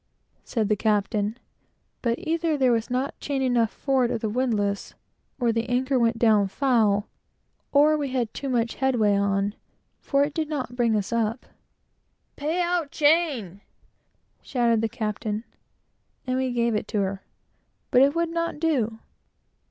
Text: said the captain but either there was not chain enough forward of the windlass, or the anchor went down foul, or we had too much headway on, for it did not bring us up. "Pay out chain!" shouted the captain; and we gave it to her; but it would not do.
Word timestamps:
said 0.43 0.67
the 0.67 0.75
captain 0.75 1.37
but 2.01 2.17
either 2.17 2.57
there 2.57 2.71
was 2.71 2.89
not 2.89 3.19
chain 3.19 3.39
enough 3.43 3.69
forward 3.69 4.09
of 4.09 4.19
the 4.19 4.29
windlass, 4.31 4.95
or 5.39 5.51
the 5.51 5.69
anchor 5.69 5.99
went 5.99 6.17
down 6.17 6.47
foul, 6.47 7.07
or 7.71 7.95
we 7.95 8.07
had 8.09 8.33
too 8.33 8.49
much 8.49 8.73
headway 8.81 9.13
on, 9.15 9.53
for 9.99 10.23
it 10.23 10.33
did 10.33 10.49
not 10.49 10.75
bring 10.75 10.95
us 10.95 11.13
up. 11.13 11.45
"Pay 12.35 12.59
out 12.63 12.89
chain!" 12.89 13.61
shouted 14.41 14.81
the 14.81 14.89
captain; 14.89 15.43
and 16.25 16.35
we 16.35 16.51
gave 16.51 16.73
it 16.73 16.87
to 16.87 17.01
her; 17.01 17.21
but 17.91 18.01
it 18.01 18.15
would 18.15 18.29
not 18.29 18.59
do. 18.59 18.97